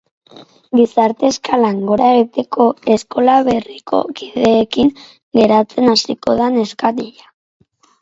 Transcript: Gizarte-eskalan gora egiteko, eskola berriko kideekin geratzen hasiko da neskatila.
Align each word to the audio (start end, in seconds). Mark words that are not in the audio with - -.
Gizarte-eskalan 0.77 1.83
gora 1.89 2.07
egiteko, 2.21 2.67
eskola 2.97 3.37
berriko 3.51 4.01
kideekin 4.23 4.93
geratzen 5.43 5.95
hasiko 5.97 6.41
da 6.45 6.53
neskatila. 6.61 7.33